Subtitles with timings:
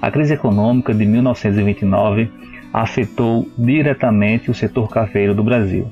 [0.00, 2.30] A crise econômica de 1929
[2.72, 5.90] afetou diretamente o setor cafeiro do Brasil,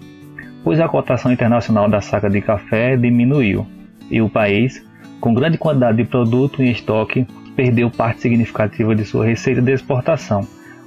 [0.64, 3.66] pois a cotação internacional da saca de café diminuiu
[4.10, 4.82] e o país,
[5.20, 10.46] com grande quantidade de produto em estoque, perdeu parte significativa de sua receita de exportação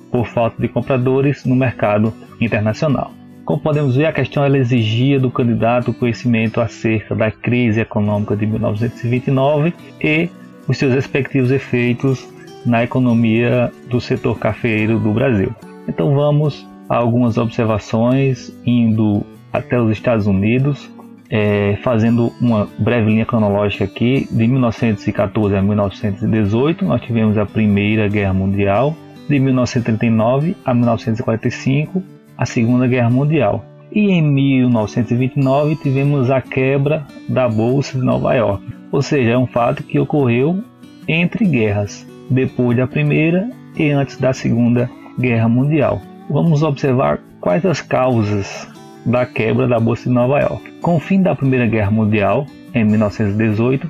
[0.09, 3.11] por falta de compradores no mercado internacional.
[3.45, 9.73] Como podemos ver, a questão exigia do candidato conhecimento acerca da crise econômica de 1929
[10.01, 10.29] e
[10.67, 12.27] os seus respectivos efeitos
[12.65, 15.53] na economia do setor cafeeiro do Brasil.
[15.87, 20.89] Então vamos a algumas observações indo até os Estados Unidos,
[21.29, 28.07] é, fazendo uma breve linha cronológica aqui, de 1914 a 1918 nós tivemos a Primeira
[28.07, 28.95] Guerra Mundial,
[29.29, 32.03] de 1939 a 1945
[32.37, 33.63] a Segunda Guerra Mundial.
[33.91, 38.65] E em 1929 tivemos a quebra da Bolsa de Nova York.
[38.91, 40.63] Ou seja, é um fato que ocorreu
[41.07, 46.01] entre guerras, depois da Primeira e antes da Segunda Guerra Mundial.
[46.29, 48.67] Vamos observar quais as causas
[49.05, 50.71] da quebra da Bolsa de Nova York.
[50.81, 53.89] Com o fim da Primeira Guerra Mundial, em 1918,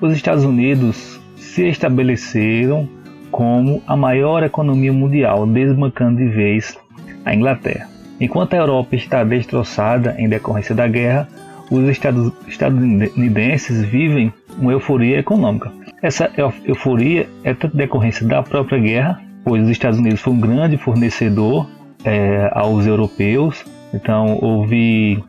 [0.00, 2.88] os Estados Unidos se estabeleceram
[3.30, 6.76] como a maior economia mundial, desbancando de vez
[7.24, 7.88] a Inglaterra.
[8.20, 11.28] Enquanto a Europa está destroçada em decorrência da guerra,
[11.70, 15.70] os estados, estadunidenses vivem uma euforia econômica.
[16.02, 16.30] Essa
[16.64, 21.68] euforia é tanto decorrência da própria guerra, pois os Estados Unidos foi um grande fornecedor
[22.04, 25.22] é, aos europeus, então houve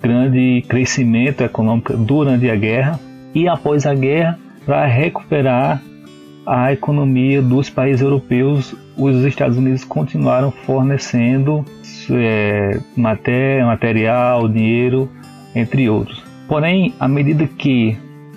[0.00, 2.98] grande crescimento econômico durante a guerra
[3.34, 5.82] e após a guerra para recuperar
[6.46, 11.64] a economia dos países europeus, os Estados Unidos continuaram fornecendo
[12.10, 15.08] é, material, dinheiro,
[15.54, 16.22] entre outros.
[16.48, 17.96] Porém, à medida que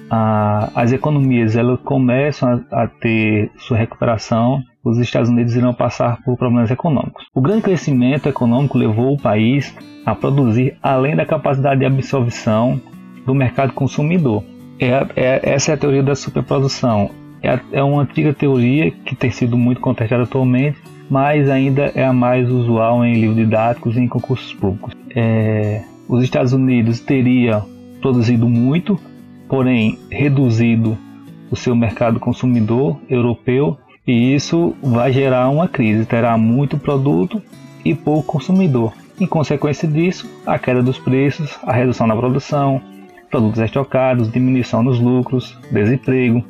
[0.10, 6.22] a, as economias elas começam a, a, ter sua recuperação, os Estados Unidos irão passar
[6.24, 7.26] por problemas econômicos.
[7.34, 12.80] O grande crescimento econômico levou o país a produzir além da capacidade de absorção
[13.26, 14.44] do mercado consumidor.
[14.80, 17.10] É, é, essa é a teoria da superprodução
[17.46, 20.78] é, é uma antiga teoria que tem sido muito contestada atualmente,
[21.10, 24.94] mas ainda é a mais usual em livros didáticos e em concursos públicos.
[25.16, 27.64] É, os Estados Unidos teria
[28.02, 29.00] produzido muito,
[29.48, 30.98] porém reduzido
[31.50, 36.06] o seu mercado consumidor europeu e isso vai gerar uma crise.
[36.06, 37.42] Terá muito produto
[37.84, 38.94] e pouco consumidor.
[39.20, 42.82] Em consequência disso, a queda dos preços, a redução na produção,
[43.30, 46.44] produtos estocados, diminuição nos lucros, desemprego,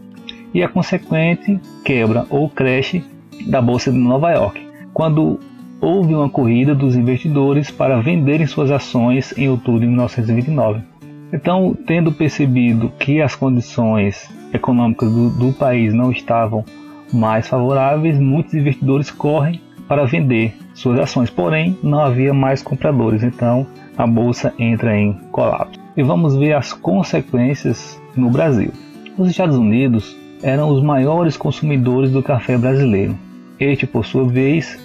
[0.54, 3.02] e a consequente quebra ou crash
[3.48, 5.40] da Bolsa de Nova York, quando
[5.82, 10.95] houve uma corrida dos investidores para venderem suas ações em outubro de 1929.
[11.34, 16.64] Então, tendo percebido que as condições econômicas do, do país não estavam
[17.12, 23.68] mais favoráveis, muitos investidores correm para vender suas ações, porém não havia mais compradores, então
[23.98, 25.80] a bolsa entra em colapso.
[25.96, 28.72] E vamos ver as consequências no Brasil.
[29.18, 33.18] Os Estados Unidos eram os maiores consumidores do café brasileiro.
[33.60, 34.78] Este, por sua vez,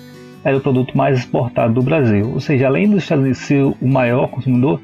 [0.45, 2.31] era o produto mais exportado do Brasil.
[2.33, 4.81] Ou seja, além dos Estados Unidos ser o maior consumidor,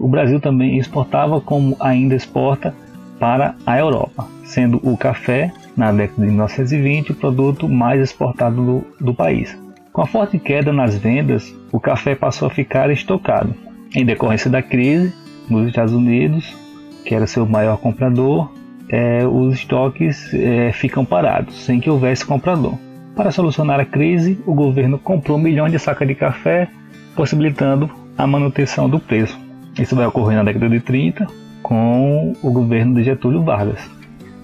[0.00, 2.74] o Brasil também exportava como ainda exporta
[3.18, 9.04] para a Europa, sendo o café, na década de 1920, o produto mais exportado do,
[9.04, 9.56] do país.
[9.92, 13.54] Com a forte queda nas vendas, o café passou a ficar estocado.
[13.94, 15.12] Em decorrência da crise
[15.50, 16.56] nos Estados Unidos,
[17.04, 18.50] que era seu maior comprador,
[18.88, 22.74] é, os estoques é, ficam parados, sem que houvesse comprador.
[23.14, 26.68] Para solucionar a crise, o governo comprou milhões de sacas de café,
[27.14, 29.49] possibilitando a manutenção do preço.
[29.80, 31.26] Isso vai ocorrer na década de 30
[31.62, 33.80] com o governo de Getúlio Vargas,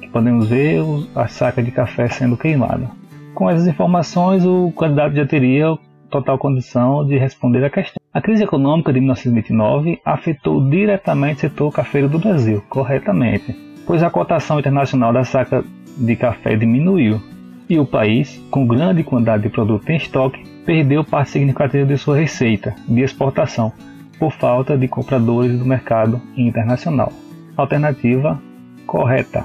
[0.01, 0.83] que podemos ver
[1.15, 2.91] a saca de café sendo queimada.
[3.35, 5.77] Com essas informações, o candidato já teria
[6.11, 8.01] total condição de responder à questão.
[8.15, 14.11] A crise econômica de 1929 afetou diretamente o setor cafeiro do Brasil, corretamente pois a
[14.11, 15.65] cotação internacional da saca
[15.97, 17.23] de café diminuiu
[17.69, 22.17] e o país, com grande quantidade de produto em estoque, perdeu parte significativa de sua
[22.17, 23.73] receita de exportação
[24.19, 27.13] por falta de compradores do mercado internacional.
[27.57, 28.41] Alternativa
[28.87, 29.45] correta.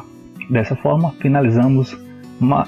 [0.50, 1.98] Dessa forma, finalizamos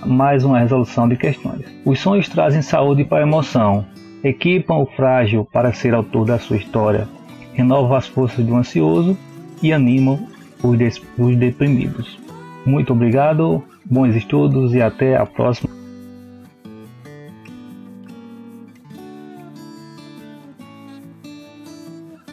[0.05, 1.65] mais uma resolução de questões.
[1.83, 3.85] Os sonhos trazem saúde para a emoção,
[4.23, 7.07] equipam o frágil para ser autor da sua história,
[7.53, 9.17] renovam as forças do ansioso
[9.61, 10.27] e animam
[10.63, 12.19] os, os deprimidos.
[12.65, 15.72] Muito obrigado, bons estudos e até a próxima.